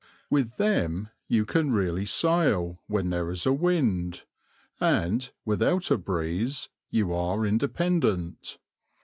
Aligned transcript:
With 0.31 0.57
them 0.57 1.09
you 1.27 1.45
can 1.45 1.69
really 1.73 2.07
sail, 2.07 2.79
when 2.87 3.11
there 3.11 3.29
is 3.29 3.45
a 3.45 3.53
wind; 3.53 4.23
and, 4.79 5.29
without 5.45 5.91
a 5.91 5.97
breeze, 5.99 6.69
you 6.89 7.13
are 7.13 7.45
independent. 7.45 8.57